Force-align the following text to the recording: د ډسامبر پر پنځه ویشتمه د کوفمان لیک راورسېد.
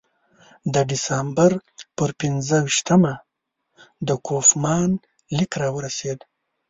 د 0.73 0.75
ډسامبر 0.89 1.51
پر 1.97 2.09
پنځه 2.21 2.57
ویشتمه 2.65 3.13
د 4.07 4.09
کوفمان 4.27 4.89
لیک 5.37 5.51
راورسېد. 5.61 6.19